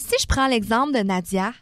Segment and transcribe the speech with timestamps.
[0.00, 1.52] Si je prends l'exemple de Nadia,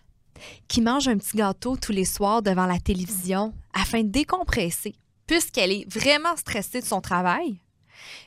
[0.68, 4.94] qui mange un petit gâteau tous les soirs devant la télévision afin de décompresser,
[5.26, 7.60] puisqu'elle est vraiment stressée de son travail,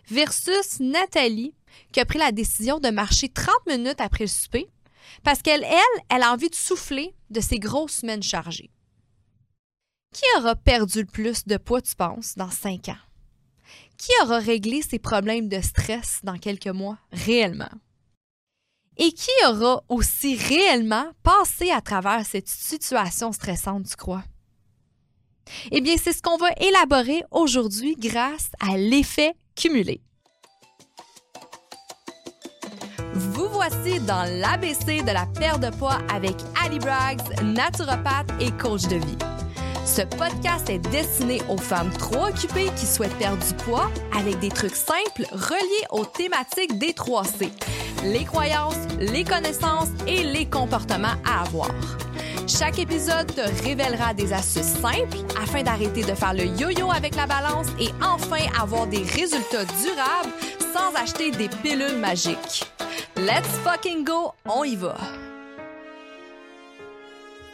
[0.10, 1.56] versus Nathalie,
[1.94, 4.70] qui a pris la décision de marcher 30 minutes après le souper,
[5.24, 5.66] parce qu'elle,
[6.10, 8.70] elle, a envie de souffler de ses grosses semaines chargées.
[10.14, 12.98] Qui aura perdu le plus de poids, tu penses, dans 5 ans?
[13.98, 17.72] Qui aura réglé ses problèmes de stress dans quelques mois, réellement?
[18.98, 24.24] Et qui aura aussi réellement passé à travers cette situation stressante, tu crois?
[25.72, 30.02] Eh bien, c'est ce qu'on va élaborer aujourd'hui grâce à l'effet cumulé.
[33.14, 38.84] Vous voici dans l'ABC de la perte de poids avec Ali Braggs, naturopathe et coach
[38.84, 39.18] de vie.
[39.86, 44.50] Ce podcast est destiné aux femmes trop occupées qui souhaitent perdre du poids avec des
[44.50, 47.50] trucs simples reliés aux thématiques des 3C
[48.04, 51.72] les croyances, les connaissances et les comportements à avoir.
[52.48, 57.28] Chaque épisode te révélera des astuces simples afin d'arrêter de faire le yo-yo avec la
[57.28, 60.34] balance et enfin avoir des résultats durables
[60.74, 62.66] sans acheter des pilules magiques.
[63.16, 64.96] Let's fucking go, on y va!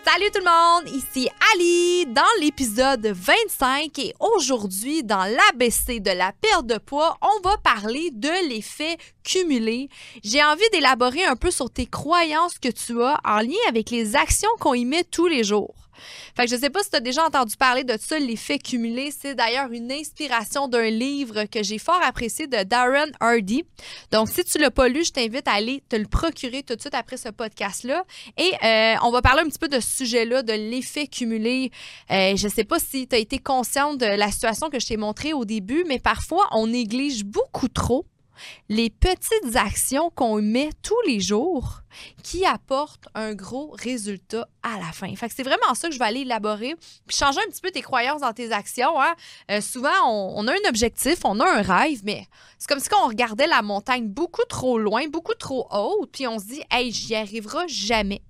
[0.10, 6.32] Salut tout le monde, ici Ali dans l'épisode 25 et aujourd'hui dans l'ABC de la
[6.32, 9.90] perte de poids, on va parler de l'effet cumulé.
[10.24, 14.16] J'ai envie d'élaborer un peu sur tes croyances que tu as en lien avec les
[14.16, 15.76] actions qu'on y met tous les jours.
[16.36, 19.12] Fait que je sais pas si tu as déjà entendu parler de ça, l'effet cumulé.
[19.18, 23.64] C'est d'ailleurs une inspiration d'un livre que j'ai fort apprécié de Darren Hardy.
[24.12, 26.82] Donc, si tu l'as pas lu, je t'invite à aller te le procurer tout de
[26.82, 28.04] suite après ce podcast-là.
[28.38, 31.72] Et euh, on va parler un petit peu de ce sujet-là, de l'effet cumulé.
[32.12, 34.98] Euh, je sais pas si tu as été consciente de la situation que je t'ai
[34.98, 38.06] montrée au début, mais parfois, on néglige beaucoup trop
[38.70, 41.82] les petites actions qu'on met tous les jours
[42.24, 45.14] qui apportent un gros résultat à la fin.
[45.16, 46.76] Fait c'est vraiment ça que je vais aller élaborer,
[47.08, 49.00] puis changer un petit peu tes croyances dans tes actions.
[49.02, 49.16] Hein.
[49.52, 53.08] Euh, souvent, on, a un objectif, on a un rêve, mais c'est comme si on
[53.08, 57.16] regardait la montagne beaucoup trop loin, beaucoup trop haute, puis on se dit, hey, j'y
[57.16, 58.22] arriverai jamais.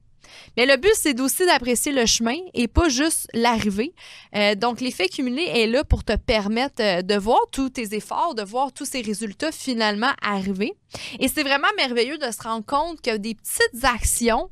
[0.56, 3.94] Mais le but, c'est aussi d'apprécier le chemin et pas juste l'arrivée.
[4.36, 8.36] Euh, donc, l'effet cumulé est là pour te permettre euh, de voir tous tes efforts,
[8.36, 10.74] de voir tous ces résultats finalement arriver.
[11.20, 14.50] Et c'est vraiment merveilleux de se rendre compte que des petites actions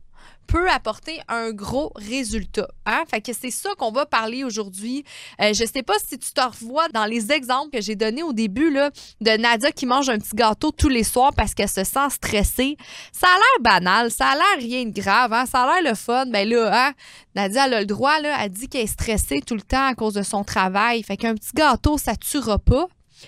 [0.47, 2.67] peut apporter un gros résultat.
[2.85, 3.03] Hein?
[3.25, 5.03] C'est ça qu'on va parler aujourd'hui.
[5.41, 8.33] Euh, je sais pas si tu te revois dans les exemples que j'ai donnés au
[8.33, 8.91] début là,
[9.21, 12.77] de Nadia qui mange un petit gâteau tous les soirs parce qu'elle se sent stressée.
[13.11, 15.45] Ça a l'air banal, ça a l'air rien de grave, hein?
[15.45, 16.25] ça a l'air le fun.
[16.27, 16.93] Ben là, hein?
[17.35, 20.13] Nadia a le droit, là, elle dit qu'elle est stressée tout le temps à cause
[20.13, 21.03] de son travail.
[21.03, 22.87] Fait qu'un petit gâteau, ça tuera pas.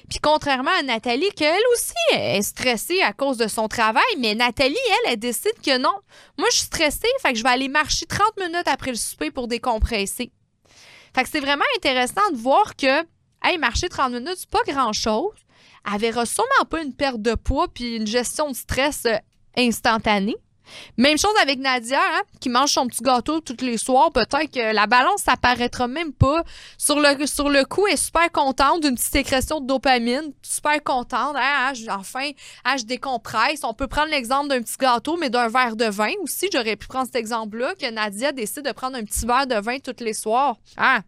[0.10, 4.76] Puis contrairement à Nathalie, qu'elle aussi est stressée à cause de son travail, mais Nathalie,
[4.90, 5.94] elle, elle décide que non.
[6.38, 9.32] Moi, je suis stressée, fait que je vais aller marcher 30 minutes après le souper
[9.32, 10.32] pour décompresser.
[11.16, 13.02] Fait que c'est vraiment intéressant de voir que,
[13.44, 15.34] hey, marcher 30 minutes, c'est pas grand-chose.
[15.92, 19.18] Elle verra sûrement pas une perte de poids puis une gestion de stress euh,
[19.58, 20.36] instantanée.
[20.98, 24.12] Même chose avec Nadia, hein, qui mange son petit gâteau tous les soirs.
[24.12, 26.44] Peut-être que la balance, ça paraîtra même pas.
[26.78, 30.34] Sur le, sur le coup, elle est super contente d'une petite sécrétion de dopamine.
[30.42, 31.36] Super contente.
[31.36, 32.32] Hein, enfin,
[32.78, 33.62] je décompresse.
[33.64, 36.50] On peut prendre l'exemple d'un petit gâteau, mais d'un verre de vin aussi.
[36.52, 39.80] J'aurais pu prendre cet exemple-là, que Nadia décide de prendre un petit verre de vin
[39.80, 40.58] tous les soirs.
[40.78, 41.02] Ah,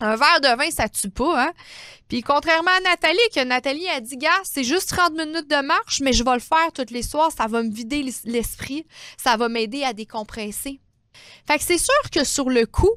[0.00, 1.52] un verre de vin, ça tue pas, hein?
[2.08, 6.00] Puis contrairement à Nathalie, que Nathalie a dit, gars, c'est juste 30 minutes de marche,
[6.00, 8.86] mais je vais le faire tous les soirs, ça va me vider l'esprit,
[9.16, 10.80] ça va m'aider à décompresser.
[11.46, 12.90] Fait que c'est sûr que sur le coup,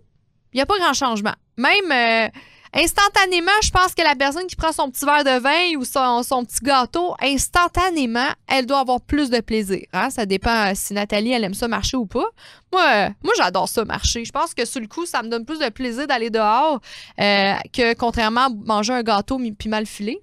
[0.53, 1.35] il n'y a pas grand changement.
[1.57, 2.29] Même euh,
[2.73, 6.45] Instantanément, je pense que la personne qui prend son petit verre de vin ou son,
[6.45, 9.85] petit gâteau, instantanément, elle doit avoir plus de plaisir.
[9.91, 10.09] Hein?
[10.09, 12.29] Ça dépend euh, si Nathalie, elle aime ça marcher ou pas.
[12.71, 14.23] Moi, euh, moi j'adore ça marcher.
[14.23, 16.79] Je pense que sur le coup, ça me donne plus de plaisir d'aller dehors
[17.19, 20.17] euh, que contrairement à manger un gâteau puis mal filé.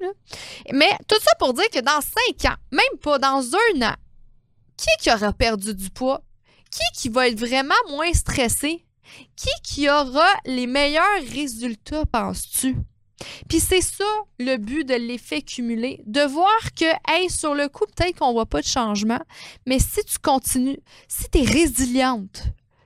[0.72, 3.94] Mais tout ça pour dire que dans cinq ans, même pas dans un an,
[4.78, 6.22] qui qui aura perdu du poids?
[6.70, 8.86] Qui qui va être vraiment moins stressé?
[9.36, 12.76] Qui qui aura les meilleurs résultats, penses-tu?
[13.48, 14.04] Puis c'est ça
[14.38, 18.32] le but de l'effet cumulé, de voir que, hey, sur le coup, peut-être qu'on ne
[18.32, 19.20] voit pas de changement,
[19.66, 20.78] mais si tu continues,
[21.08, 22.42] si tu es résiliente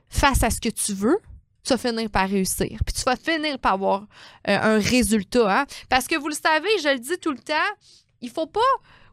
[0.08, 1.18] face à ce que tu veux,
[1.64, 2.78] tu vas finir par réussir.
[2.84, 4.02] Puis tu vas finir par avoir
[4.48, 5.60] euh, un résultat.
[5.60, 5.66] Hein?
[5.88, 7.54] Parce que vous le savez, je le dis tout le temps,
[8.20, 8.60] il faut pas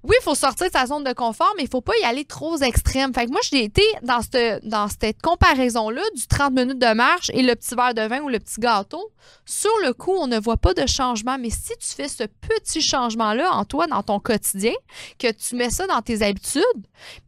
[0.04, 2.24] oui, il faut sortir de sa zone de confort, mais il faut pas y aller
[2.24, 3.14] trop extrême.
[3.14, 7.54] Fait que moi, j'ai été dans cette, comparaison-là du 30 minutes de marche et le
[7.56, 9.12] petit verre de vin ou le petit gâteau.
[9.46, 12.82] Sur le coup, on ne voit pas de changement, mais si tu fais ce petit
[12.82, 14.74] changement-là en toi, dans ton quotidien,
[15.18, 16.64] que tu mets ça dans tes habitudes,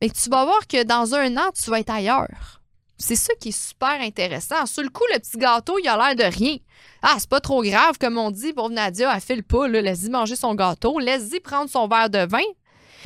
[0.02, 2.62] mais tu vas voir que dans un an, tu vas être ailleurs.
[2.98, 4.66] C'est ça qui est super intéressant.
[4.68, 6.58] Sur le coup, le petit gâteau, il a l'air de rien.
[7.02, 10.10] Ah, c'est pas trop grave, comme on dit, pour Nadia, elle fait le pas, laisse-y
[10.10, 12.44] manger son gâteau, laisse-y prendre son verre de vin.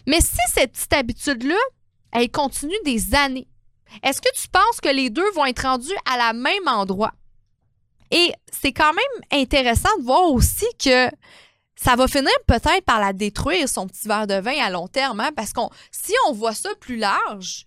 [0.07, 1.57] Mais si cette petite habitude-là,
[2.11, 3.47] elle continue des années,
[4.03, 7.13] est-ce que tu penses que les deux vont être rendus à la même endroit?
[8.11, 11.09] Et c'est quand même intéressant de voir aussi que
[11.75, 15.19] ça va finir peut-être par la détruire, son petit verre de vin à long terme,
[15.19, 15.61] hein, parce que
[15.91, 17.65] si on voit ça plus large,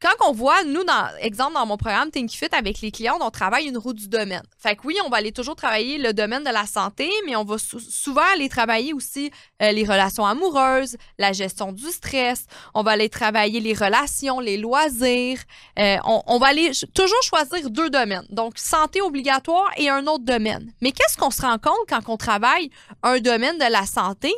[0.00, 3.30] quand on voit, nous, dans, exemple, dans mon programme Think Fit avec les clients, on
[3.30, 4.42] travaille une roue du domaine.
[4.58, 7.44] Fait que oui, on va aller toujours travailler le domaine de la santé, mais on
[7.44, 9.30] va souvent aller travailler aussi
[9.62, 12.44] euh, les relations amoureuses, la gestion du stress.
[12.74, 15.40] On va aller travailler les relations, les loisirs.
[15.78, 18.26] Euh, on, on, va aller toujours choisir deux domaines.
[18.28, 20.74] Donc, santé obligatoire et un autre domaine.
[20.82, 22.70] Mais qu'est-ce qu'on se rend compte quand on travaille
[23.02, 24.34] un domaine de la santé?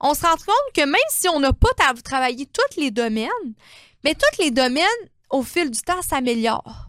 [0.00, 1.70] On se rend compte que même si on n'a pas
[2.04, 3.28] travaillé tous les domaines,
[4.04, 4.84] mais tous les domaines,
[5.30, 6.88] au fil du temps, s'améliorent.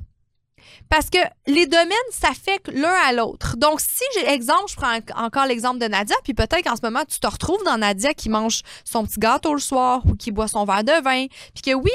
[0.90, 3.56] Parce que les domaines s'affectent l'un à l'autre.
[3.58, 7.04] Donc, si j'ai exemple, je prends encore l'exemple de Nadia, puis peut-être qu'en ce moment,
[7.08, 10.48] tu te retrouves dans Nadia qui mange son petit gâteau le soir ou qui boit
[10.48, 11.92] son verre de vin, puis que oui,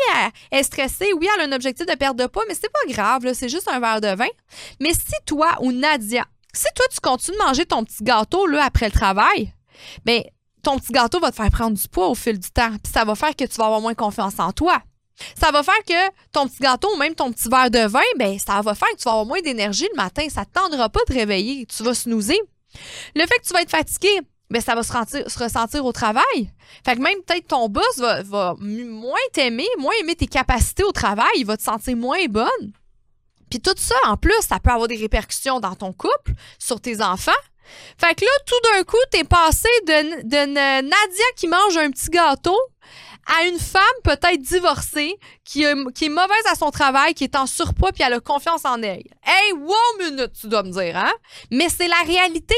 [0.52, 2.92] elle est stressée, oui, elle a un objectif de perte de poids, mais c'est pas
[2.92, 4.28] grave, c'est juste un verre de vin.
[4.80, 8.64] Mais si toi ou Nadia, si toi, tu continues de manger ton petit gâteau là,
[8.64, 9.52] après le travail,
[10.04, 10.22] bien,
[10.62, 13.04] ton petit gâteau va te faire prendre du poids au fil du temps, puis ça
[13.04, 14.80] va faire que tu vas avoir moins confiance en toi.
[15.40, 18.38] Ça va faire que ton petit gâteau ou même ton petit verre de vin, ben,
[18.38, 20.26] ça va faire que tu vas avoir moins d'énergie le matin.
[20.28, 21.66] Ça ne tendra pas de réveiller.
[21.66, 22.40] Tu vas snoozer.
[23.14, 24.20] Le fait que tu vas être fatigué,
[24.50, 26.50] ben, ça va se, ressentir au travail.
[26.84, 31.32] Fait que même peut-être ton boss va, moins t'aimer, moins aimer tes capacités au travail.
[31.36, 32.72] Il va te sentir moins bonne.
[33.50, 37.00] Puis tout ça, en plus, ça peut avoir des répercussions dans ton couple, sur tes
[37.00, 37.32] enfants.
[37.98, 42.10] Fait que là, tout d'un coup, t'es passé de, de Nadia qui mange un petit
[42.10, 42.58] gâteau
[43.26, 47.92] à une femme peut-être divorcée qui, est mauvaise à son travail, qui est en surpoids
[47.92, 49.02] puis elle a confiance en elle.
[49.24, 51.12] Hey, wow minute, tu dois me dire, hein?
[51.50, 52.54] Mais c'est la réalité.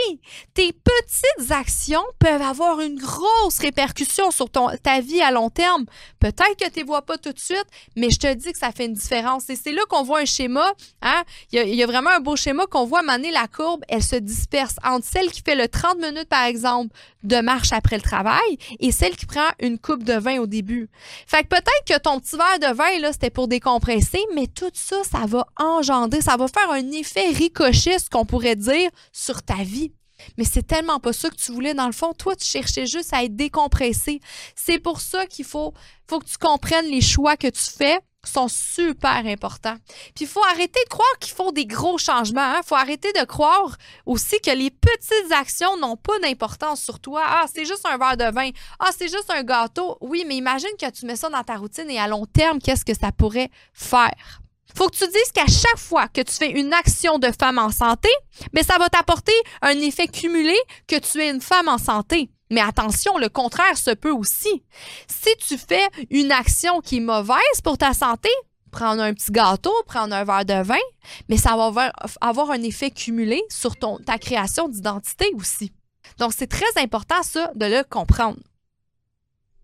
[0.54, 5.86] Tes petites actions peuvent avoir une grosse répercussion sur ta vie à long terme.
[6.20, 7.66] Peut-être que tu ne vois pas tout de suite,
[7.96, 9.48] mais je te dis que ça fait une différence.
[9.50, 10.72] Et c'est là qu'on voit un schéma,
[11.02, 11.22] hein?
[11.52, 14.76] Il y, a, vraiment un beau schéma qu'on voit maner la courbe, elle se disperse
[14.84, 16.94] entre celle qui fait le 30 minutes, par exemple,
[17.26, 20.88] de marche après le travail et celle qui prend une coupe de vin au début.
[21.26, 24.70] Fait que peut-être que ton petit verre de vin, là, c'était pour décompresser, mais tout
[24.75, 29.43] ça, ça va engendrer, ça va faire un effet ricochet, ce qu'on pourrait dire, sur
[29.43, 29.93] ta vie.
[30.38, 32.12] Mais c'est tellement pas ça que tu voulais dans le fond.
[32.12, 34.20] Toi, tu cherchais juste à être décompressé.
[34.55, 35.75] C'est pour ça qu'il faut,
[36.08, 39.76] faut que tu comprennes les choix que tu fais sont super importants.
[40.14, 42.52] Puis il faut arrêter de croire qu'il faut des gros changements.
[42.52, 42.62] Il hein.
[42.64, 47.23] faut arrêter de croire aussi que les petites actions n'ont pas d'importance sur toi.
[47.25, 48.50] Ah, c'est juste un verre de vin.
[48.78, 49.99] Ah, c'est juste un gâteau.
[50.00, 52.84] Oui, mais imagine que tu mets ça dans ta routine et à long terme, qu'est-ce
[52.84, 54.40] que ça pourrait faire?
[54.76, 57.70] Faut que tu dises qu'à chaque fois que tu fais une action de femme en
[57.70, 58.11] santé,
[58.52, 59.32] mais ça va t'apporter
[59.62, 60.56] un effet cumulé
[60.87, 62.31] que tu es une femme en santé.
[62.50, 64.62] Mais attention, le contraire se peut aussi.
[65.08, 68.28] Si tu fais une action qui est mauvaise pour ta santé,
[68.70, 70.76] prendre un petit gâteau, prendre un verre de vin,
[71.29, 71.90] mais ça va
[72.20, 75.72] avoir un effet cumulé sur ta création d'identité aussi.
[76.19, 78.38] Donc, c'est très important, ça, de le comprendre.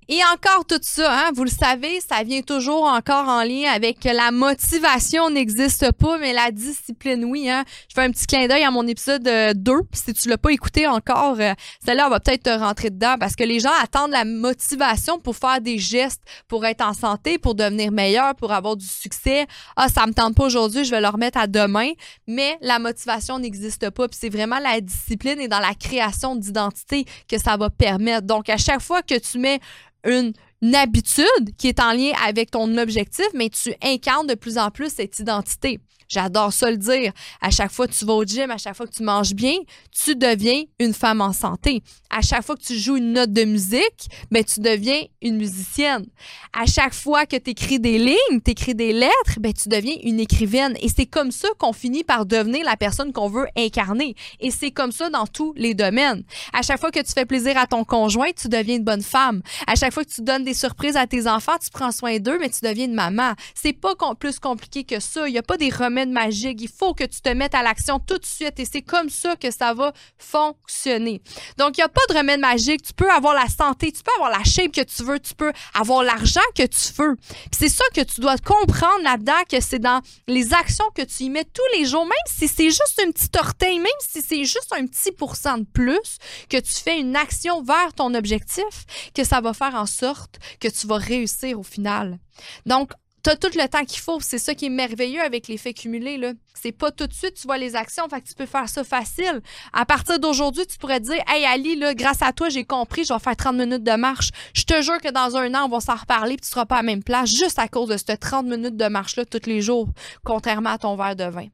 [0.08, 4.02] Et encore tout ça, hein, vous le savez, ça vient toujours encore en lien avec
[4.02, 7.48] la motivation n'existe pas, mais la discipline, oui.
[7.48, 7.64] Hein.
[7.88, 9.72] Je fais un petit clin d'œil à mon épisode 2.
[9.72, 13.36] Euh, si tu l'as pas écouté encore, euh, celle-là, va peut-être te rentrer dedans parce
[13.36, 17.54] que les gens attendent la motivation pour faire des gestes, pour être en santé, pour
[17.54, 19.46] devenir meilleur, pour avoir du succès.
[19.76, 21.90] Ah, ça me tente pas aujourd'hui, je vais le remettre à demain.
[22.26, 24.08] Mais la motivation n'existe pas.
[24.08, 28.26] Puis c'est vraiment la discipline et dans la création d'identité que ça va permettre.
[28.26, 29.60] Donc, à chaque fois que tu mets
[30.04, 30.32] une,
[30.74, 34.92] habitude qui est en lien avec ton objectif, mais tu incarnes de plus en plus
[34.92, 35.80] cette identité.
[36.12, 37.12] J'adore ça le dire.
[37.40, 39.54] À chaque fois que tu vas au gym, à chaque fois que tu manges bien,
[39.90, 41.82] tu deviens une femme en santé.
[42.10, 46.04] À chaque fois que tu joues une note de musique, ben, tu deviens une musicienne.
[46.52, 49.96] À chaque fois que tu écris des lignes, tu écris des lettres, ben, tu deviens
[50.02, 50.76] une écrivaine.
[50.82, 54.14] Et c'est comme ça qu'on finit par devenir la personne qu'on veut incarner.
[54.38, 56.24] Et c'est comme ça dans tous les domaines.
[56.52, 59.40] À chaque fois que tu fais plaisir à ton conjoint, tu deviens une bonne femme.
[59.66, 62.38] À chaque fois que tu donnes des surprises à tes enfants, tu prends soin d'eux,
[62.38, 63.32] mais tu deviens une maman.
[63.54, 65.26] C'est pas plus compliqué que ça.
[65.26, 66.60] Il n'y a pas des remèdes magiques.
[66.60, 69.36] Il faut que tu te mettes à l'action tout de suite et c'est comme ça
[69.36, 71.22] que ça va fonctionner.
[71.58, 72.82] Donc, il n'y a pas de remède magique.
[72.82, 75.52] Tu peux avoir la santé, tu peux avoir la shape que tu veux, tu peux
[75.74, 77.16] avoir l'argent que tu veux.
[77.52, 81.30] c'est ça que tu dois comprendre là-dedans, que c'est dans les actions que tu y
[81.30, 84.72] mets tous les jours, même si c'est juste un petit orteil, même si c'est juste
[84.72, 86.18] un petit pourcent de plus,
[86.48, 90.68] que tu fais une action vers ton objectif, que ça va faire en sorte que
[90.68, 92.18] tu vas réussir au final.
[92.66, 94.18] Donc, tu as tout le temps qu'il faut.
[94.20, 96.16] C'est ça qui est merveilleux avec l'effet cumulé.
[96.16, 96.32] Là.
[96.54, 99.40] C'est pas tout de suite, tu vois les actions, fait tu peux faire ça facile.
[99.72, 103.12] À partir d'aujourd'hui, tu pourrais dire Hey Ali, là, grâce à toi, j'ai compris, je
[103.12, 104.30] vais faire 30 minutes de marche.
[104.54, 106.76] Je te jure que dans un an, on va s'en reparler, puis tu seras pas
[106.76, 109.60] à la même place juste à cause de cette 30 minutes de marche-là tous les
[109.60, 109.88] jours,
[110.24, 111.46] contrairement à ton verre de vin.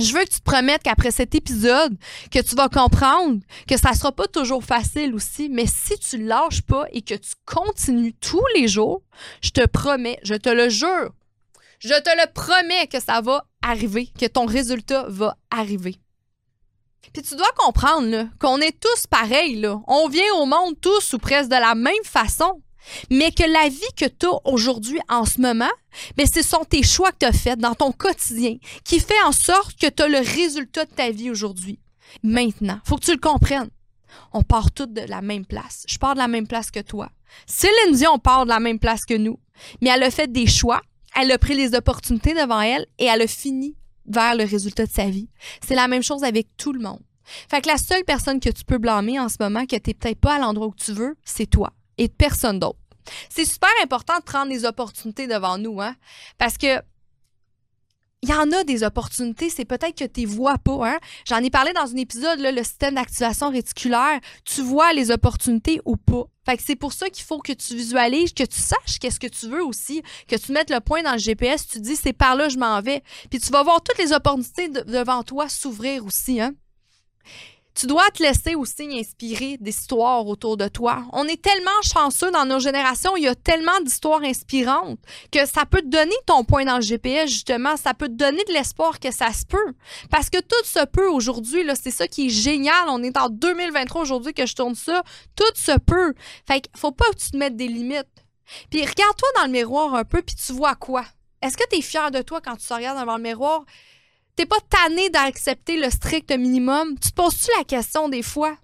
[0.00, 1.96] Je veux que tu te promettes qu'après cet épisode,
[2.30, 6.62] que tu vas comprendre que ça sera pas toujours facile aussi, mais si tu lâches
[6.62, 9.02] pas et que tu continues tous les jours,
[9.42, 11.10] je te promets, je te le jure,
[11.80, 15.96] je te le promets que ça va arriver, que ton résultat va arriver.
[17.12, 19.66] Puis tu dois comprendre qu'on est tous pareils.
[19.88, 22.62] On vient au monde tous ou presque de la même façon
[23.10, 25.70] mais que la vie que tu as aujourd'hui en ce moment,
[26.16, 29.32] mais ce sont tes choix que tu as faits dans ton quotidien qui fait en
[29.32, 31.78] sorte que tu as le résultat de ta vie aujourd'hui.
[32.22, 33.70] Maintenant, faut que tu le comprennes.
[34.32, 35.84] On part tous de la même place.
[35.88, 37.10] Je pars de la même place que toi.
[37.46, 39.38] Céline Dion part de la même place que nous,
[39.80, 40.80] mais elle a fait des choix,
[41.14, 43.76] elle a pris les opportunités devant elle et elle a fini
[44.06, 45.28] vers le résultat de sa vie.
[45.66, 47.00] C'est la même chose avec tout le monde.
[47.50, 49.94] Fait que la seule personne que tu peux blâmer en ce moment, que tu n'es
[49.94, 52.78] peut-être pas à l'endroit où tu veux, c'est toi et personne d'autre.
[53.28, 55.94] C'est super important de prendre des opportunités devant nous, hein?
[56.36, 56.82] Parce que
[58.22, 60.88] il y en a des opportunités, c'est peut-être que tu ne vois pas.
[60.88, 60.98] Hein?
[61.24, 64.18] J'en ai parlé dans un épisode, le système d'activation réticulaire.
[64.44, 66.24] Tu vois les opportunités ou pas.
[66.44, 69.28] Fait que c'est pour ça qu'il faut que tu visualises, que tu saches qu'est-ce que
[69.28, 72.34] tu veux aussi, que tu mettes le point dans le GPS, tu dis c'est par
[72.34, 73.02] là je m'en vais.
[73.30, 76.40] Puis tu vas voir toutes les opportunités devant toi s'ouvrir aussi.
[76.40, 76.54] Hein?
[77.78, 81.04] Tu dois te laisser aussi inspirer d'histoires autour de toi.
[81.12, 84.98] On est tellement chanceux dans nos générations, il y a tellement d'histoires inspirantes
[85.30, 88.42] que ça peut te donner ton point dans le GPS, justement, ça peut te donner
[88.48, 89.74] de l'espoir que ça se peut.
[90.10, 92.88] Parce que tout se peut aujourd'hui, c'est ça qui est génial.
[92.88, 95.04] On est en 2023 aujourd'hui que je tourne ça.
[95.36, 96.14] Tout se peut.
[96.48, 98.08] Fait qu'il faut pas que tu te mettes des limites.
[98.70, 101.04] Puis regarde-toi dans le miroir un peu, puis tu vois quoi?
[101.42, 103.64] Est-ce que tu es fier de toi quand tu te regardes devant le miroir?
[104.38, 106.96] T'es pas tanné d'accepter le strict minimum.
[107.00, 108.56] Tu te poses-tu la question des fois?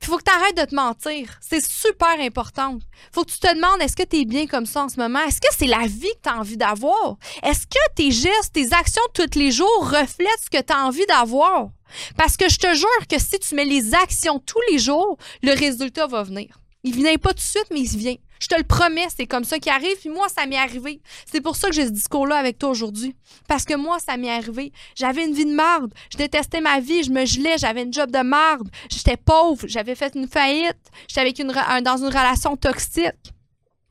[0.00, 1.36] Il faut que tu arrêtes de te mentir.
[1.40, 2.78] C'est super important.
[3.10, 5.18] faut que tu te demandes est-ce que tu es bien comme ça en ce moment?
[5.26, 7.16] Est-ce que c'est la vie que tu as envie d'avoir?
[7.42, 11.06] Est-ce que tes gestes, tes actions tous les jours reflètent ce que tu as envie
[11.06, 11.70] d'avoir?
[12.16, 15.58] Parce que je te jure que si tu mets les actions tous les jours, le
[15.58, 16.59] résultat va venir.
[16.82, 18.16] Il vient pas tout de suite, mais il vient.
[18.40, 19.96] Je te le promets, c'est comme ça qui arrive.
[20.00, 21.02] Puis moi, ça m'est arrivé.
[21.30, 23.14] C'est pour ça que j'ai ce discours-là avec toi aujourd'hui.
[23.46, 24.72] Parce que moi, ça m'est arrivé.
[24.94, 25.92] J'avais une vie de marde.
[26.10, 27.02] Je détestais ma vie.
[27.02, 27.58] Je me gelais.
[27.58, 28.70] J'avais une job de marde.
[28.90, 29.66] J'étais pauvre.
[29.68, 30.78] J'avais fait une faillite.
[31.06, 33.34] J'étais avec dans une relation toxique.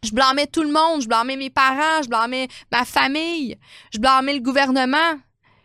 [0.04, 1.04] Je blâmais tout le monde.
[1.04, 2.02] Je blâmais mes parents.
[2.02, 3.56] Je blâmais ma famille.
[3.94, 5.20] Je blâmais le gouvernement.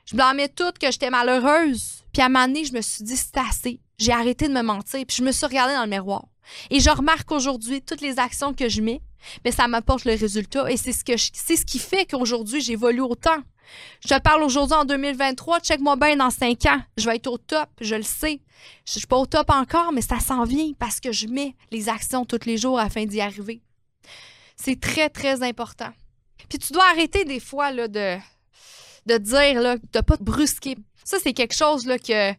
[0.04, 2.04] Je blâmais tout que j'étais malheureuse.
[2.12, 3.80] Puis à un moment donné, je me suis dit, c'est assez.
[3.98, 5.04] J'ai arrêté de me mentir.
[5.06, 6.24] Puis je me suis regardée dans le miroir.
[6.70, 9.00] Et je remarque aujourd'hui toutes les actions que je mets,
[9.44, 13.38] mais ça m'apporte le résultat et c'est ce qui fait qu'aujourd'hui j'évolue autant.
[14.00, 17.38] Je te parle aujourd'hui en 2023, check-moi bien dans cinq ans, je vais être au
[17.38, 18.40] top, je le sais.
[18.86, 21.88] Je suis pas au top encore, mais ça s'en vient parce que je mets les
[21.88, 23.62] actions tous les jours afin d'y arriver.
[24.56, 25.90] C'est très très important.
[26.48, 28.18] Puis tu dois arrêter des fois de
[29.06, 30.76] de dire là, de pas te brusquer.
[31.04, 32.32] Ça c'est quelque chose là que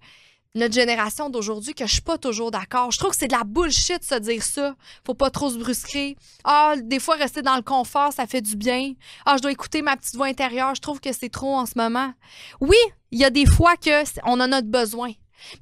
[0.55, 2.91] notre génération d'aujourd'hui que je suis pas toujours d'accord.
[2.91, 4.75] Je trouve que c'est de la bullshit se dire ça.
[5.05, 6.15] Faut pas trop se brusquer.
[6.43, 8.93] Ah, des fois rester dans le confort, ça fait du bien.
[9.25, 11.73] Ah, je dois écouter ma petite voix intérieure, je trouve que c'est trop en ce
[11.75, 12.13] moment.
[12.61, 12.77] Oui,
[13.11, 15.11] il y a des fois que on en a besoin.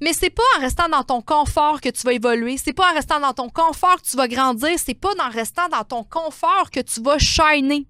[0.00, 2.94] Mais c'est pas en restant dans ton confort que tu vas évoluer, c'est pas en
[2.94, 6.70] restant dans ton confort que tu vas grandir, c'est pas en restant dans ton confort
[6.70, 7.86] que tu vas shiner.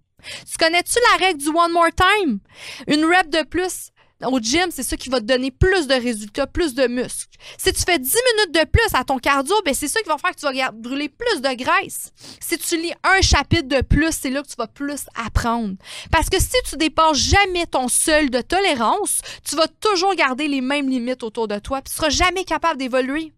[0.50, 2.40] Tu connais-tu la règle du one more time?
[2.86, 3.90] Une rep de plus,
[4.26, 7.36] au gym, c'est ça qui va te donner plus de résultats, plus de muscles.
[7.58, 10.18] Si tu fais 10 minutes de plus à ton cardio, ben c'est ça qui va
[10.18, 12.12] faire que tu vas brûler plus de graisse.
[12.40, 15.74] Si tu lis un chapitre de plus, c'est là que tu vas plus apprendre.
[16.10, 20.60] Parce que si tu dépasses jamais ton seuil de tolérance, tu vas toujours garder les
[20.60, 23.32] mêmes limites autour de toi, puis tu seras jamais capable d'évoluer.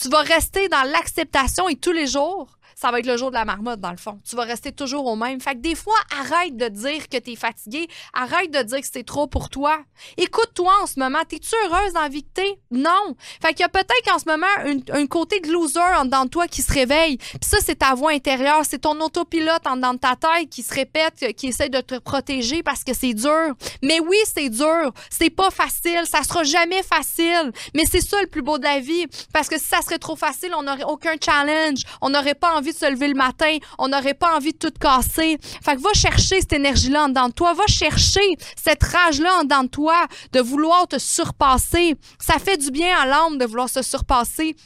[0.00, 3.36] Tu vas rester dans l'acceptation et tous les jours, ça va être le jour de
[3.36, 4.20] la marmotte, dans le fond.
[4.28, 5.40] Tu vas rester toujours au même.
[5.40, 7.88] Fait que des fois, arrête de dire que tu es fatigué.
[8.12, 9.78] Arrête de dire que c'est trop pour toi.
[10.18, 11.20] Écoute-toi en ce moment.
[11.26, 12.26] T'es-tu heureuse la vie?
[12.70, 13.16] Non.
[13.40, 16.28] Fait qu'il y a peut-être qu'en ce moment, un, côté de loser en dedans de
[16.28, 17.16] toi qui se réveille.
[17.16, 18.60] Puis ça, c'est ta voix intérieure.
[18.68, 21.98] C'est ton autopilote en dedans de ta tête qui se répète, qui essaie de te
[21.98, 23.54] protéger parce que c'est dur.
[23.82, 24.92] Mais oui, c'est dur.
[25.08, 26.02] C'est pas facile.
[26.04, 27.52] Ça sera jamais facile.
[27.74, 29.06] Mais c'est ça le plus beau de la vie.
[29.32, 31.80] Parce que si ça serait trop facile, on n'aurait aucun challenge.
[32.02, 33.56] On n'aurait pas envie de se lever le matin.
[33.78, 35.38] On n'aurait pas envie de tout casser.
[35.62, 37.54] Fait que va chercher cette énergie-là en dedans de toi.
[37.54, 41.94] Va chercher cette rage-là en dedans de toi de vouloir te surpasser.
[42.18, 44.56] Ça fait du bien à l'âme de vouloir se surpasser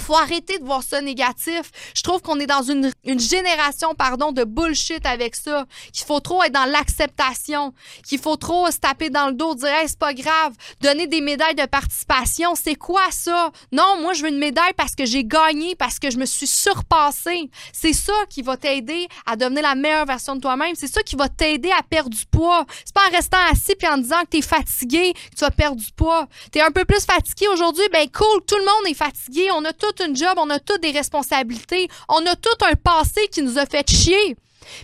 [0.00, 1.70] faut arrêter de voir ça négatif.
[1.94, 6.20] Je trouve qu'on est dans une, une, génération pardon de bullshit avec ça, qu'il faut
[6.20, 7.72] trop être dans l'acceptation,
[8.06, 11.20] qu'il faut trop se taper dans le dos, dire hey, c'est pas grave, donner des
[11.20, 13.50] médailles de participation, c'est quoi ça?
[13.72, 16.46] Non, moi je veux une médaille parce que j'ai gagné, parce que je me suis
[16.46, 17.50] surpassé.
[17.72, 21.16] C'est ça qui va t'aider à devenir la meilleure version de toi-même, c'est ça qui
[21.16, 22.64] va t'aider à perdre du poids.
[22.84, 25.50] C'est pas en restant assis puis en disant que tu es fatigué que tu vas
[25.50, 26.28] perdre du poids.
[26.52, 29.64] Tu es un peu plus fatigué aujourd'hui, ben cool, tout le monde est fatigué, on
[29.64, 33.58] a une job, on a toutes des responsabilités, on a tout un passé qui nous
[33.58, 34.36] a fait chier.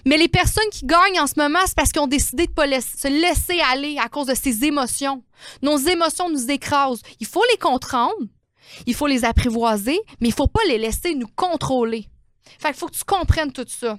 [0.05, 2.67] Mais les personnes qui gagnent en ce moment, c'est parce qu'ils ont décidé de pas
[2.81, 5.23] se laisser aller à cause de ces émotions.
[5.63, 7.03] Nos émotions nous écrasent.
[7.21, 8.15] Il faut les comprendre,
[8.87, 12.09] il faut les apprivoiser, mais il faut pas les laisser nous contrôler.
[12.59, 13.99] Fait faut que tu comprennes tout ça.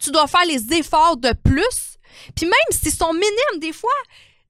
[0.00, 1.98] Tu dois faire les efforts de plus.
[2.34, 3.90] Puis même s'ils sont minimes, des fois,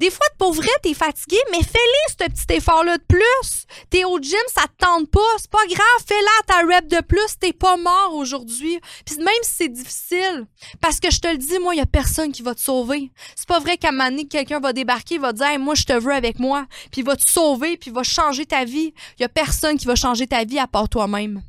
[0.01, 3.67] des fois, pour vrai, t'es fatigué, mais fais-le ce petit effort-là de plus.
[3.91, 5.21] T'es au gym, ça te tente pas.
[5.39, 7.37] C'est pas grave, fais-la ta rep de plus.
[7.41, 8.79] T'es pas mort aujourd'hui.
[9.05, 10.47] Puis même si c'est difficile,
[10.81, 13.11] parce que je te le dis, moi, y a personne qui va te sauver.
[13.35, 15.75] C'est pas vrai qu'à un moment donné, quelqu'un va débarquer, il va te dire, moi,
[15.75, 16.67] je te veux avec moi.
[16.93, 18.95] Puis il va te sauver, puis il va changer ta vie.
[19.19, 21.43] Y a personne qui va changer ta vie à part toi-même.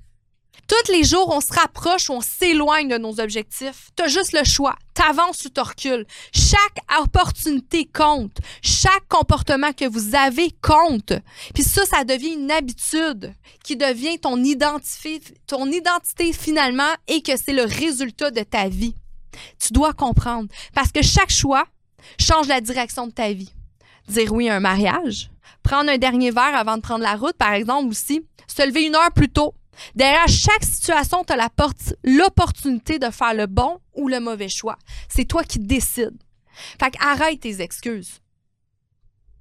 [0.70, 3.90] Tous les jours, on se rapproche ou on s'éloigne de nos objectifs.
[3.96, 4.76] Tu as juste le choix.
[4.94, 6.06] T'avances ou tu recules.
[6.32, 8.38] Chaque opportunité compte.
[8.62, 11.14] Chaque comportement que vous avez compte.
[11.56, 17.36] Puis ça, ça devient une habitude qui devient ton identité, ton identité finalement et que
[17.36, 18.94] c'est le résultat de ta vie.
[19.60, 20.50] Tu dois comprendre.
[20.76, 21.66] Parce que chaque choix
[22.20, 23.54] change la direction de ta vie.
[24.08, 25.32] Dire oui à un mariage,
[25.64, 28.96] prendre un dernier verre avant de prendre la route, par exemple, aussi, se lever une
[28.96, 29.54] heure plus tôt,
[29.96, 31.50] Derrière chaque situation, tu as
[32.04, 34.78] l'opportunité de faire le bon ou le mauvais choix.
[35.08, 36.22] C'est toi qui décides.
[36.80, 38.20] Fait arrête tes excuses.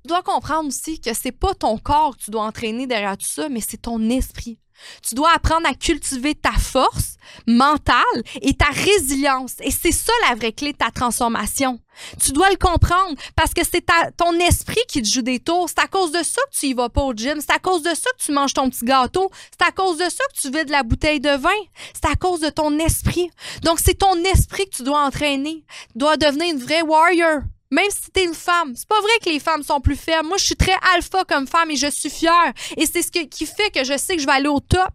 [0.04, 3.26] Tu dois comprendre aussi que c'est pas ton corps que tu dois entraîner derrière tout
[3.26, 4.58] ça, mais c'est ton esprit.
[5.06, 7.16] Tu dois apprendre à cultiver ta force
[7.46, 8.02] mentale
[8.40, 9.54] et ta résilience.
[9.60, 11.80] Et c'est ça la vraie clé de ta transformation.
[12.22, 13.84] Tu dois le comprendre parce que c'est
[14.16, 15.68] ton esprit qui te joue des tours.
[15.68, 17.40] C'est à cause de ça que tu y vas pas au gym.
[17.40, 19.30] C'est à cause de ça que tu manges ton petit gâteau.
[19.50, 21.48] C'est à cause de ça que tu vides la bouteille de vin.
[21.94, 23.30] C'est à cause de ton esprit.
[23.62, 25.64] Donc, c'est ton esprit que tu dois entraîner.
[25.92, 27.40] Tu dois devenir une vraie warrior.
[27.70, 30.26] Même si t'es une femme, c'est pas vrai que les femmes sont plus faibles.
[30.26, 32.52] Moi, je suis très alpha comme femme et je suis fière.
[32.76, 34.94] Et c'est ce qui fait que je sais que je vais aller au top.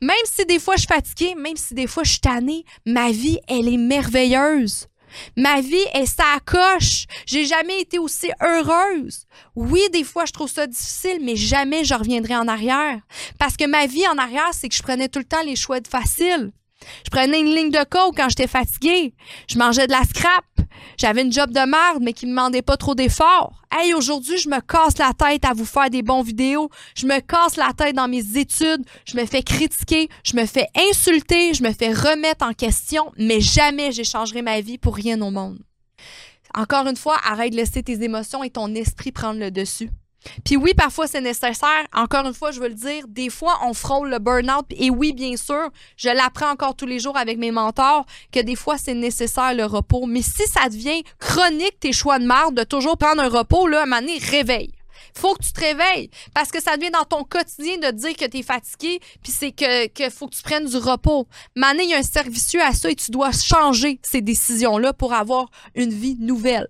[0.00, 3.10] Même si des fois je suis fatiguée, même si des fois je suis tannée, ma
[3.10, 4.86] vie, elle est merveilleuse.
[5.36, 7.06] Ma vie est sa coche.
[7.26, 9.26] J'ai jamais été aussi heureuse.
[9.56, 13.00] Oui, des fois, je trouve ça difficile, mais jamais je reviendrai en arrière.
[13.38, 15.78] Parce que ma vie en arrière, c'est que je prenais tout le temps les choix
[15.88, 16.52] faciles.
[17.04, 19.14] Je prenais une ligne de coke quand j'étais fatiguée.
[19.48, 20.44] Je mangeais de la scrap.
[20.96, 23.62] J'avais une job de merde, mais qui me demandait pas trop d'efforts.
[23.72, 26.70] Hey, aujourd'hui, je me casse la tête à vous faire des bons vidéos.
[26.94, 28.84] Je me casse la tête dans mes études.
[29.04, 30.08] Je me fais critiquer.
[30.24, 31.54] Je me fais insulter.
[31.54, 33.12] Je me fais remettre en question.
[33.16, 35.58] Mais jamais j'échangerai ma vie pour rien au monde.
[36.54, 39.90] Encore une fois, arrête de laisser tes émotions et ton esprit prendre le dessus.
[40.44, 41.86] Puis oui, parfois c'est nécessaire.
[41.94, 44.66] Encore une fois, je veux le dire, des fois on frôle le burn-out.
[44.70, 48.56] Et oui, bien sûr, je l'apprends encore tous les jours avec mes mentors que des
[48.56, 50.06] fois c'est nécessaire le repos.
[50.06, 53.82] Mais si ça devient chronique tes choix de marde de toujours prendre un repos, là,
[53.82, 54.72] à un réveille.
[55.14, 58.26] Faut que tu te réveilles parce que ça devient dans ton quotidien de dire que
[58.26, 61.26] tu es fatigué puis c'est que, que faut que tu prennes du repos.
[61.56, 65.12] Mané, il y a un servicieux à ça et tu dois changer ces décisions-là pour
[65.12, 66.68] avoir une vie nouvelle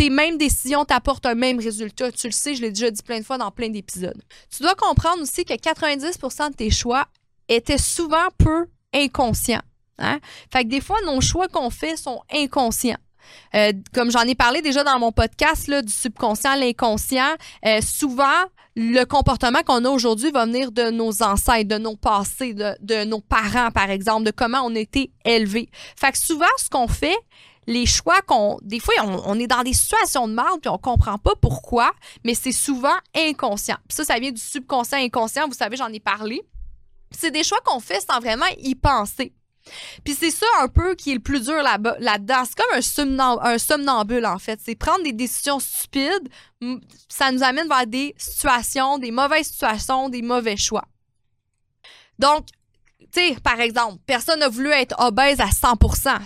[0.00, 2.10] tes mêmes décisions t'apportent un même résultat.
[2.10, 4.22] Tu le sais, je l'ai déjà dit plein de fois dans plein d'épisodes.
[4.50, 7.06] Tu dois comprendre aussi que 90% de tes choix
[7.50, 9.60] étaient souvent peu inconscients.
[9.98, 10.18] Hein?
[10.50, 12.96] Fait que des fois, nos choix qu'on fait sont inconscients.
[13.54, 17.34] Euh, comme j'en ai parlé déjà dans mon podcast du subconscient l'inconscient,
[17.66, 22.54] euh, souvent, le comportement qu'on a aujourd'hui va venir de nos ancêtres, de nos passés,
[22.54, 25.68] de, de, nos parents, par exemple, de comment on a été élevés.
[25.94, 27.18] Fait que souvent, ce qu'on fait,
[27.70, 28.58] les choix qu'on.
[28.62, 31.92] Des fois, on, est dans des situations de mal, puis on comprend pas pourquoi,
[32.24, 33.76] mais c'est souvent inconscient.
[33.88, 35.46] Puis ça, ça vient du subconscient inconscient.
[35.46, 36.42] Vous savez, j'en ai parlé.
[37.12, 39.32] C'est des choix qu'on fait sans vraiment y penser.
[40.04, 42.42] Puis c'est ça un peu qui est le plus dur là-dedans.
[42.44, 44.58] c'est comme un, un somnambule, en fait.
[44.64, 46.28] C'est prendre des décisions stupides.
[47.08, 50.84] Ça nous amène vers des situations, des mauvaises situations, des mauvais choix.
[52.18, 52.46] Donc,
[53.12, 55.74] tu sais, par exemple, personne n'a voulu être obèse à 100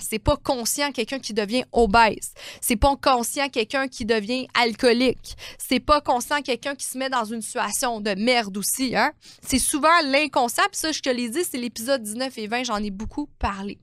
[0.00, 2.34] C'est pas conscient quelqu'un qui devient obèse.
[2.60, 5.36] C'est pas conscient quelqu'un qui devient alcoolique.
[5.58, 8.94] C'est pas conscient quelqu'un qui se met dans une situation de merde aussi.
[8.96, 9.12] Hein?
[9.46, 10.64] C'est souvent l'inconscient.
[10.72, 13.78] Ça, je te l'ai dit, c'est l'épisode 19 et 20, j'en ai beaucoup parlé.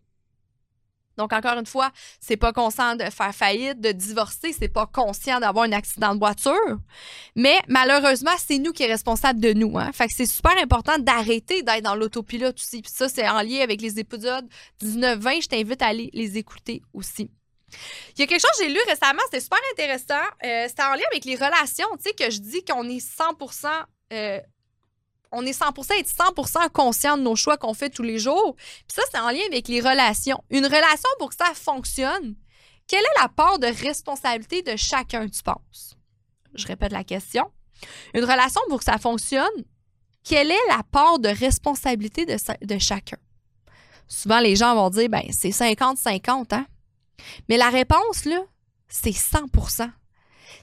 [1.18, 5.40] Donc, encore une fois, c'est pas conscient de faire faillite, de divorcer, c'est pas conscient
[5.40, 6.80] d'avoir un accident de voiture.
[7.36, 9.78] Mais malheureusement, c'est nous qui sommes responsables de nous.
[9.78, 9.92] Hein?
[9.94, 12.82] Fait que c'est super important d'arrêter d'être dans l'autopilote aussi.
[12.82, 14.48] Puis ça, c'est en lien avec les épisodes
[14.84, 15.44] 19-20.
[15.44, 17.30] Je t'invite à aller les écouter aussi.
[18.16, 20.26] Il y a quelque chose que j'ai lu récemment, c'était super intéressant.
[20.44, 23.36] Euh, c'était en lien avec les relations, tu sais, que je dis qu'on est 100
[25.32, 28.56] on est 100% et 100% conscient de nos choix qu'on fait tous les jours.
[28.56, 30.44] Puis ça, c'est en lien avec les relations.
[30.50, 32.36] Une relation, pour que ça fonctionne,
[32.88, 35.96] quelle est la part de responsabilité de chacun, tu penses?
[36.54, 37.50] Je répète la question.
[38.14, 39.48] Une relation, pour que ça fonctionne,
[40.24, 43.18] quelle est la part de responsabilité de, de chacun?
[44.08, 46.68] Souvent, les gens vont dire, ben, c'est 50-50, hein?
[47.48, 48.42] Mais la réponse, là,
[48.90, 49.90] c'est 100%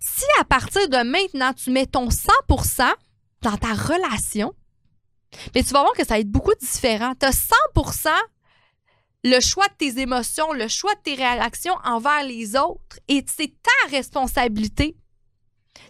[0.00, 2.92] Si à partir de maintenant, tu mets ton 100%
[3.42, 4.54] dans ta relation,
[5.54, 7.12] mais tu vas voir que ça va être beaucoup différent.
[7.18, 8.08] Tu as 100%
[9.24, 13.52] le choix de tes émotions, le choix de tes réactions envers les autres et c'est
[13.62, 14.96] ta responsabilité.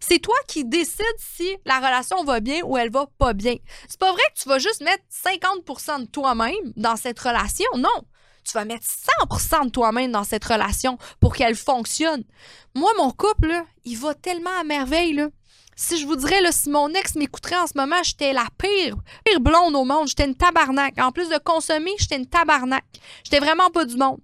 [0.01, 3.57] C'est toi qui décides si la relation va bien ou elle va pas bien.
[3.89, 7.69] C'est pas vrai que tu vas juste mettre 50% de toi-même dans cette relation.
[7.77, 8.05] Non.
[8.45, 8.87] Tu vas mettre
[9.29, 12.25] 100% de toi-même dans cette relation pour qu'elle fonctionne.
[12.75, 13.53] Moi, mon couple,
[13.85, 15.15] il va tellement à merveille.
[15.15, 15.29] Là.
[15.81, 18.97] Si je vous dirais, là, si mon ex m'écouterait en ce moment, j'étais la pire,
[19.25, 20.09] pire blonde au monde.
[20.09, 20.99] J'étais une tabarnak.
[20.99, 22.85] En plus de consommer, j'étais une tabarnak.
[23.23, 24.19] J'étais vraiment pas du monde.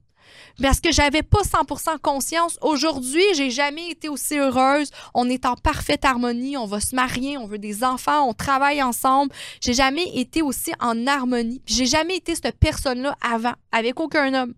[0.63, 2.59] Parce que j'avais pas 100% conscience.
[2.63, 4.91] Aujourd'hui, j'ai jamais été aussi heureuse.
[5.13, 6.57] On est en parfaite harmonie.
[6.57, 7.37] On va se marier.
[7.39, 8.29] On veut des enfants.
[8.29, 9.33] On travaille ensemble.
[9.61, 11.61] J'ai jamais été aussi en harmonie.
[11.67, 14.55] J'ai jamais été cette personne-là avant, avec aucun homme.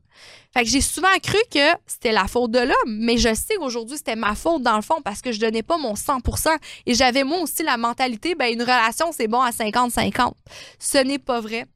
[0.55, 3.99] Fait que j'ai souvent cru que c'était la faute de l'homme, mais je sais qu'aujourd'hui,
[3.99, 6.57] c'était ma faute dans le fond parce que je donnais pas mon 100%
[6.87, 10.33] et j'avais moi aussi la mentalité, ben une relation, c'est bon à 50-50.
[10.79, 11.67] Ce n'est pas vrai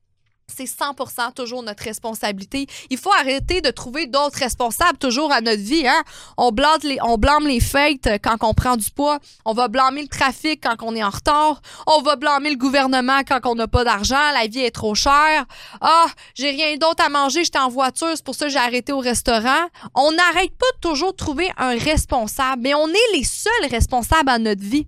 [0.55, 2.67] c'est 100% toujours notre responsabilité.
[2.91, 5.87] Il faut arrêter de trouver d'autres responsables toujours à notre vie.
[5.87, 6.03] Hein?
[6.37, 9.19] On, blâme les, fêtes quand on prend du poids.
[9.45, 11.61] On va blâmer le trafic quand on est en retard.
[11.87, 14.31] On va blâmer le gouvernement quand on n'a pas d'argent.
[14.35, 15.47] La vie est trop chère.
[15.81, 17.45] Ah, j'ai rien d'autre à manger.
[17.45, 18.11] J'étais en voiture.
[18.15, 19.69] C'est pour ça que j'ai arrêté au restaurant.
[19.95, 22.63] On n'arrête pas de toujours trouver un responsable.
[22.63, 24.87] Mais on est les seuls responsables à notre vie.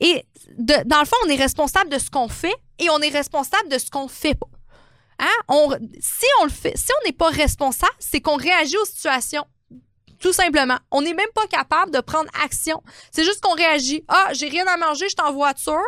[0.00, 0.24] Et
[0.58, 3.78] dans le fond, on est responsable de ce qu'on fait et on est responsable de
[3.78, 4.48] ce qu'on fait pas.
[5.22, 5.76] Hein?
[6.00, 9.44] si on n'est pas responsable, c'est qu'on réagit aux situations.
[10.18, 10.78] Tout simplement.
[10.90, 12.82] On n'est même pas capable de prendre action.
[13.10, 14.04] C'est juste qu'on réagit.
[14.08, 15.80] Ah, j'ai rien à manger, je suis en voiture.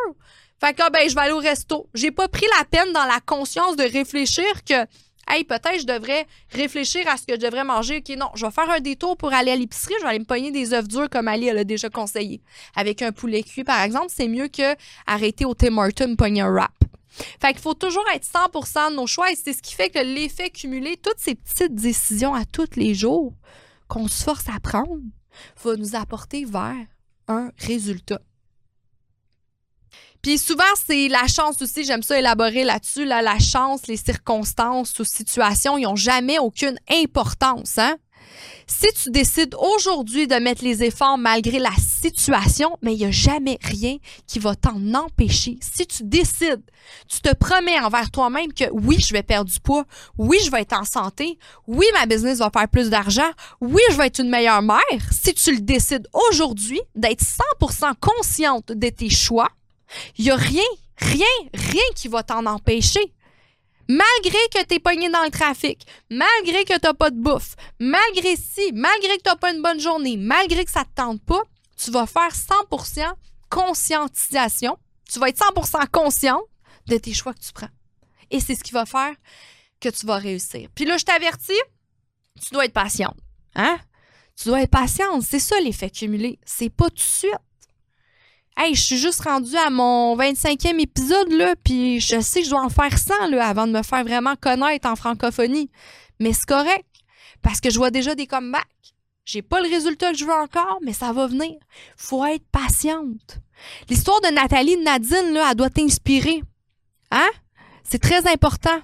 [0.59, 1.89] Fait que, ah, ben, je vais aller au resto.
[1.93, 4.85] J'ai pas pris la peine dans la conscience de réfléchir que,
[5.29, 7.97] hey, peut-être je devrais réfléchir à ce que je devrais manger.
[7.97, 9.95] OK, non, je vais faire un détour pour aller à l'épicerie.
[9.99, 12.41] Je vais aller me pogner des œufs durs comme Ali elle a déjà conseillé.
[12.75, 14.75] Avec un poulet cuit, par exemple, c'est mieux que
[15.07, 16.71] arrêter au Tim Hortons pogner un wrap.
[17.41, 19.99] Fait qu'il faut toujours être 100% de nos choix et c'est ce qui fait que
[19.99, 23.33] l'effet cumulé, toutes ces petites décisions à tous les jours
[23.87, 25.01] qu'on se force à prendre,
[25.63, 26.75] va nous apporter vers
[27.27, 28.21] un résultat.
[30.21, 34.97] Puis souvent, c'est la chance aussi, j'aime ça élaborer là-dessus, là, la chance, les circonstances
[34.97, 37.77] ou situations, ils n'ont jamais aucune importance.
[37.77, 37.97] Hein?
[38.67, 43.11] Si tu décides aujourd'hui de mettre les efforts malgré la situation, mais il n'y a
[43.11, 45.57] jamais rien qui va t'en empêcher.
[45.61, 46.63] Si tu décides,
[47.07, 49.85] tu te promets envers toi-même que oui, je vais perdre du poids,
[50.17, 53.29] oui, je vais être en santé, oui, ma business va faire plus d'argent,
[53.61, 54.79] oui, je vais être une meilleure mère.
[55.11, 57.23] Si tu le décides aujourd'hui d'être
[57.61, 59.49] 100% consciente de tes choix,
[60.17, 60.63] il n'y a rien,
[60.97, 63.13] rien, rien qui va t'en empêcher.
[63.87, 67.55] Malgré que tu es pogné dans le trafic, malgré que tu n'as pas de bouffe,
[67.79, 70.93] malgré si, malgré que tu n'as pas une bonne journée, malgré que ça ne te
[70.95, 71.43] tente pas,
[71.77, 73.13] tu vas faire 100%
[73.49, 74.77] conscientisation.
[75.11, 76.43] Tu vas être 100% consciente
[76.87, 77.69] de tes choix que tu prends.
[78.31, 79.13] Et c'est ce qui va faire
[79.79, 80.67] que tu vas réussir.
[80.73, 81.53] Puis là, je t'avertis,
[82.41, 83.17] tu dois être patiente.
[83.55, 83.79] Hein?
[84.35, 85.21] Tu dois être patiente.
[85.21, 86.39] C'est ça l'effet cumulé.
[86.45, 87.29] C'est pas tout de.
[88.57, 92.51] Hey, je suis juste rendue à mon 25e épisode, là, puis je sais que je
[92.51, 95.69] dois en faire 100, là, avant de me faire vraiment connaître en francophonie.
[96.21, 96.85] Mais c'est correct,
[97.41, 98.63] parce que je vois déjà des comebacks.
[99.25, 101.55] J'ai pas le résultat que je veux encore, mais ça va venir.
[101.97, 103.39] Faut être patiente.
[103.89, 106.41] L'histoire de Nathalie Nadine, là, elle doit t'inspirer.
[107.11, 107.29] Hein?
[107.83, 108.79] C'est très important.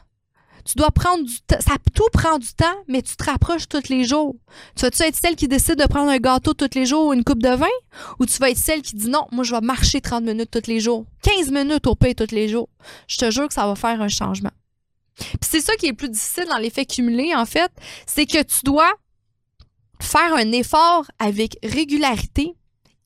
[0.72, 1.60] Tu dois prendre du temps.
[1.60, 4.36] Ça tout prend du temps, mais tu te rapproches tous les jours.
[4.76, 7.26] Tu vas-tu être celle qui décide de prendre un gâteau tous les jours ou une
[7.26, 7.68] coupe de vin?
[8.20, 10.70] Ou tu vas être celle qui dit non, moi, je vais marcher 30 minutes tous
[10.70, 11.06] les jours.
[11.24, 12.70] 15 minutes au paix tous les jours?
[13.08, 14.52] Je te jure que ça va faire un changement.
[15.18, 17.72] Puis c'est ça qui est le plus difficile dans l'effet cumulé, en fait,
[18.08, 18.92] c'est que tu dois
[20.00, 22.56] faire un effort avec régularité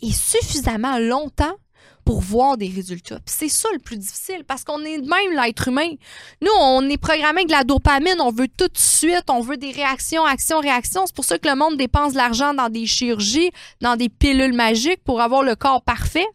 [0.01, 1.55] et suffisamment longtemps
[2.05, 3.19] pour voir des résultats.
[3.25, 5.89] c'est ça le plus difficile parce qu'on est même l'être humain.
[6.41, 9.57] Nous, on est programmé avec de la dopamine, on veut tout de suite, on veut
[9.57, 11.05] des réactions, actions, réactions.
[11.07, 13.49] C'est pour ça que le monde dépense de l'argent dans des chirurgies,
[13.81, 16.27] dans des pilules magiques pour avoir le corps parfait.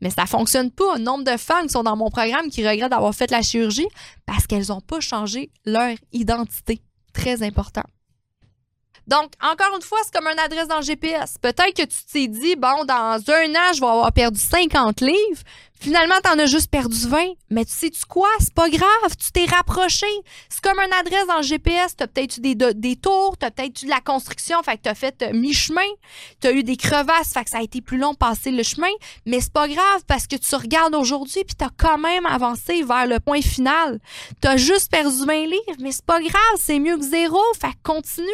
[0.00, 0.94] Mais ça fonctionne pas.
[0.94, 3.88] Un nombre de femmes qui sont dans mon programme qui regrettent d'avoir fait la chirurgie
[4.24, 6.80] parce qu'elles n'ont pas changé leur identité.
[7.12, 7.82] Très important.
[9.06, 11.36] Donc, encore une fois, c'est comme une adresse dans GPS.
[11.40, 15.42] Peut-être que tu t'es dit, bon, dans un an, je vais avoir perdu 50 livres.
[15.80, 17.18] Finalement, tu en as juste perdu 20.
[17.50, 18.28] Mais tu sais-tu quoi?
[18.38, 19.16] C'est pas grave.
[19.18, 20.06] Tu t'es rapproché.
[20.48, 21.96] C'est comme une adresse dans le GPS.
[21.96, 24.78] Tu as peut-être eu des, des tours, tu as peut-être eu de la construction, fait
[24.78, 25.86] que tu as fait euh, mi-chemin.
[26.40, 28.62] Tu as eu des crevasses, fait que ça a été plus long de passer le
[28.62, 28.90] chemin.
[29.26, 32.82] Mais c'est pas grave parce que tu regardes aujourd'hui puis tu as quand même avancé
[32.82, 34.00] vers le point final.
[34.40, 36.56] Tu as juste perdu 20 livres, mais c'est pas grave.
[36.58, 37.40] C'est mieux que zéro.
[37.60, 38.26] Fait que continue.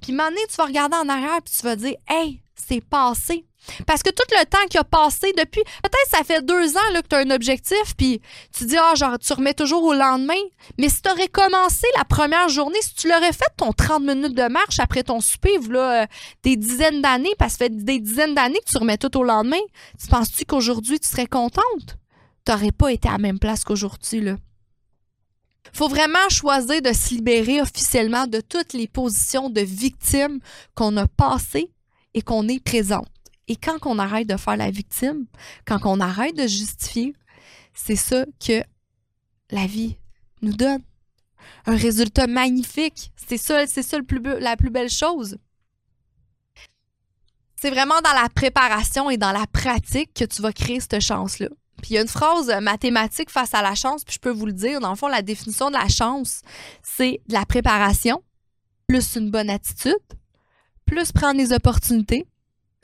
[0.00, 3.44] Puis maintenant, tu vas regarder en arrière puis tu vas dire, hey, c'est passé.
[3.86, 7.02] Parce que tout le temps qui a passé depuis, peut-être ça fait deux ans là,
[7.02, 8.20] que tu as un objectif, puis
[8.56, 10.34] tu dis, ah, genre, tu remets toujours au lendemain.
[10.78, 14.34] Mais si tu aurais commencé la première journée, si tu l'aurais fait ton 30 minutes
[14.34, 16.06] de marche après ton souper, euh,
[16.42, 19.24] des dizaines d'années, parce que ça fait des dizaines d'années que tu remets tout au
[19.24, 19.56] lendemain,
[20.00, 21.96] tu penses-tu qu'aujourd'hui, tu serais contente?
[22.44, 24.36] Tu n'aurais pas été à la même place qu'aujourd'hui, là.
[25.72, 30.38] faut vraiment choisir de se libérer officiellement de toutes les positions de victime
[30.74, 31.70] qu'on a passées
[32.16, 33.06] et qu'on est présente.
[33.46, 35.26] Et quand on arrête de faire la victime,
[35.66, 37.14] quand on arrête de justifier,
[37.74, 38.64] c'est ça que
[39.50, 39.98] la vie
[40.42, 40.82] nous donne.
[41.66, 43.12] Un résultat magnifique.
[43.28, 45.36] C'est ça, c'est ça le plus la plus belle chose.
[47.60, 51.48] C'est vraiment dans la préparation et dans la pratique que tu vas créer cette chance-là.
[51.82, 54.46] Puis il y a une phrase mathématique face à la chance, puis je peux vous
[54.46, 54.80] le dire.
[54.80, 56.40] Dans le fond, la définition de la chance,
[56.82, 58.22] c'est de la préparation,
[58.88, 59.94] plus une bonne attitude,
[60.86, 62.26] plus prendre les opportunités,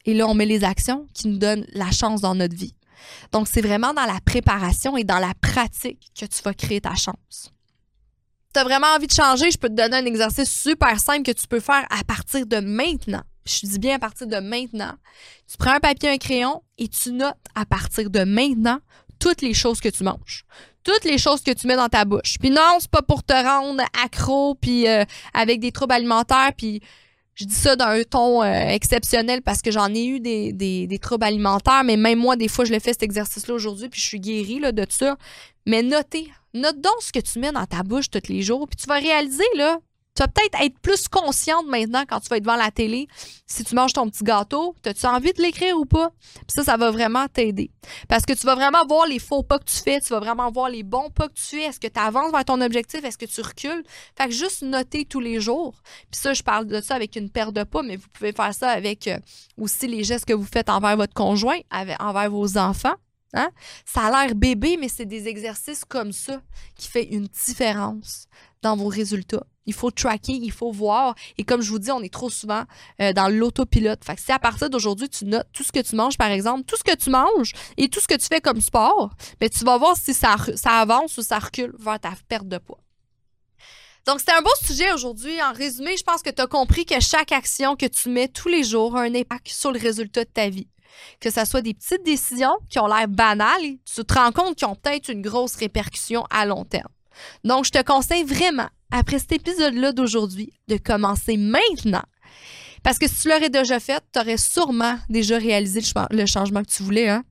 [0.04, 2.74] et là, on met les actions qui nous donnent la chance dans notre vie.
[3.32, 6.94] Donc, c'est vraiment dans la préparation et dans la pratique que tu vas créer ta
[6.94, 7.52] chance.
[8.52, 11.32] Tu as vraiment envie de changer, je peux te donner un exercice super simple que
[11.32, 13.22] tu peux faire à partir de maintenant.
[13.46, 14.92] Je dis bien à partir de maintenant.
[15.50, 18.78] Tu prends un papier, un crayon et tu notes à partir de maintenant
[19.18, 20.44] toutes les choses que tu manges
[20.84, 22.36] toutes les choses que tu mets dans ta bouche.
[22.40, 26.82] Puis non, c'est pas pour te rendre accro puis euh, avec des troubles alimentaires puis
[27.34, 31.82] je dis ça d'un ton euh, exceptionnel parce que j'en ai eu des, troubles alimentaires,
[31.84, 34.60] mais même moi, des fois, je l'ai fait cet exercice-là aujourd'hui, puis je suis guérie
[34.60, 35.16] de ça.
[35.66, 38.76] Mais notez, note donc ce que tu mets dans ta bouche tous les jours, puis
[38.76, 39.78] tu vas réaliser là,
[40.14, 43.08] tu vas peut-être être plus consciente maintenant quand tu vas être devant la télé.
[43.46, 46.10] Si tu manges ton petit gâteau, as-tu envie de l'écrire ou pas?
[46.34, 47.70] Puis ça, ça va vraiment t'aider.
[48.08, 50.50] Parce que tu vas vraiment voir les faux pas que tu fais, tu vas vraiment
[50.50, 51.62] voir les bons pas que tu fais.
[51.62, 53.02] Est-ce que tu avances vers ton objectif?
[53.04, 53.84] Est-ce que tu recules?
[54.16, 55.80] Fait que juste noter tous les jours.
[56.10, 58.52] Puis ça, je parle de ça avec une paire de pas, mais vous pouvez faire
[58.52, 59.18] ça avec euh,
[59.58, 62.94] aussi les gestes que vous faites envers votre conjoint, envers vos enfants.
[63.34, 63.48] Hein?
[63.86, 66.42] Ça a l'air bébé, mais c'est des exercices comme ça
[66.76, 68.26] qui fait une différence
[68.62, 69.44] dans vos résultats.
[69.66, 71.14] Il faut tracker, il faut voir.
[71.38, 72.64] Et comme je vous dis, on est trop souvent
[73.00, 74.04] euh, dans l'autopilote.
[74.04, 76.64] Fait que si à partir d'aujourd'hui, tu notes tout ce que tu manges, par exemple,
[76.64, 79.64] tout ce que tu manges et tout ce que tu fais comme sport, bien, tu
[79.64, 82.78] vas voir si ça, ça avance ou ça recule vers ta perte de poids.
[84.04, 85.40] Donc, c'était un beau sujet aujourd'hui.
[85.42, 88.48] En résumé, je pense que tu as compris que chaque action que tu mets tous
[88.48, 90.66] les jours a un impact sur le résultat de ta vie.
[91.20, 94.66] Que ce soit des petites décisions qui ont l'air banales, tu te rends compte qu'ils
[94.66, 96.90] ont peut-être une grosse répercussion à long terme.
[97.44, 102.02] Donc, je te conseille vraiment, après cet épisode-là d'aujourd'hui, de commencer maintenant.
[102.82, 106.70] Parce que si tu l'aurais déjà fait, tu aurais sûrement déjà réalisé le changement que
[106.70, 107.08] tu voulais.
[107.08, 107.24] Hein?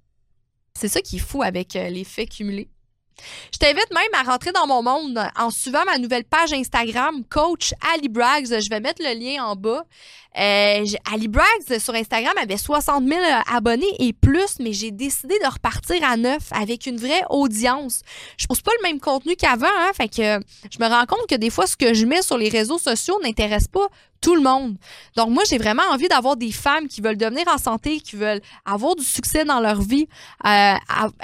[0.74, 2.70] C'est ça qui est fou avec euh, l'effet cumulé.
[3.54, 7.74] Je t'invite même à rentrer dans mon monde en suivant ma nouvelle page Instagram, Coach
[7.94, 8.48] Ali Braggs.
[8.60, 9.86] Je vais mettre le lien en bas.
[10.40, 13.20] Euh, Ali Braggs sur Instagram avait 60 000
[13.54, 18.02] abonnés et plus, mais j'ai décidé de repartir à neuf avec une vraie audience.
[18.38, 20.40] Je pose pas le même contenu qu'avant, hein, que
[20.72, 23.20] je me rends compte que des fois, ce que je mets sur les réseaux sociaux
[23.22, 23.90] n'intéresse pas
[24.22, 24.78] tout le monde.
[25.16, 28.42] Donc moi, j'ai vraiment envie d'avoir des femmes qui veulent devenir en santé, qui veulent
[28.66, 30.08] avoir du succès dans leur vie,
[30.46, 30.74] euh,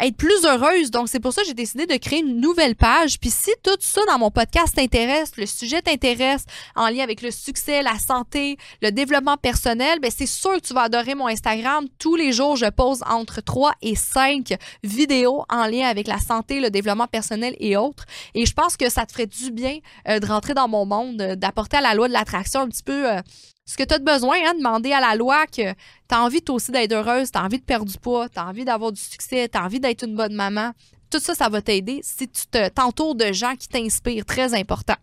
[0.02, 0.90] être plus heureuses.
[0.90, 3.20] Donc c'est pour ça que j'ai décidé de créer une nouvelle page.
[3.20, 7.30] Puis si tout ça dans mon podcast t'intéresse, le sujet t'intéresse en lien avec le
[7.30, 11.86] succès, la santé, le développement personnel, ben c'est sûr que tu vas adorer mon Instagram.
[12.00, 16.60] Tous les jours, je pose entre 3 et 5 vidéos en lien avec la santé,
[16.60, 18.06] le développement personnel et autres.
[18.34, 21.22] Et je pense que ça te ferait du bien euh, de rentrer dans mon monde,
[21.22, 23.22] euh, d'apporter à la loi de l'attraction un petit euh,
[23.66, 25.76] ce que tu as besoin, hein, demander à la loi que tu
[26.10, 28.66] as envie aussi d'être heureuse, tu as envie de perdre du poids, tu as envie
[28.66, 30.72] d'avoir du succès, tu as envie d'être une bonne maman.
[31.10, 34.96] Tout ça, ça va t'aider si tu t'entoures de gens qui t'inspirent, très important.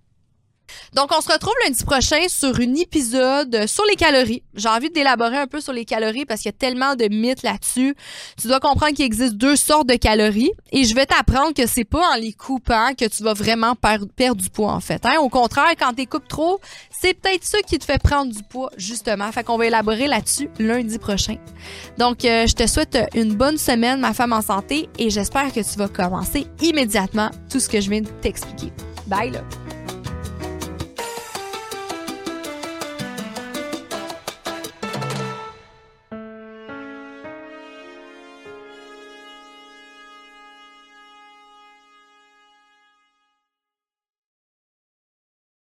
[0.95, 4.43] Donc, on se retrouve lundi prochain sur un épisode sur les calories.
[4.55, 7.43] J'ai envie d'élaborer un peu sur les calories parce qu'il y a tellement de mythes
[7.43, 7.95] là-dessus.
[8.41, 11.85] Tu dois comprendre qu'il existe deux sortes de calories et je vais t'apprendre que c'est
[11.85, 15.05] pas en les coupant que tu vas vraiment perdre du poids, en fait.
[15.05, 15.17] Hein.
[15.21, 18.71] Au contraire, quand tu coupes trop, c'est peut-être ça qui te fait prendre du poids,
[18.77, 19.31] justement.
[19.33, 21.37] Fait qu'on va élaborer là-dessus lundi prochain.
[21.99, 25.61] Donc, euh, je te souhaite une bonne semaine, ma femme en santé, et j'espère que
[25.61, 28.73] tu vas commencer immédiatement tout ce que je viens de t'expliquer.
[29.07, 29.64] Bye, là!